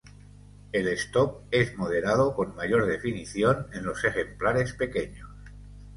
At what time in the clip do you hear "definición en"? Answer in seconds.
2.87-3.85